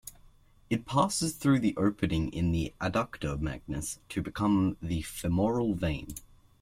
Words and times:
It 0.71 0.87
passes 0.87 1.35
through 1.35 1.59
the 1.59 1.77
opening 1.77 2.33
in 2.33 2.51
the 2.51 2.73
adductor 2.81 3.39
magnus 3.39 3.99
to 4.09 4.23
become 4.23 4.75
the 4.81 5.03
femoral 5.03 5.75
vein. 5.75 6.15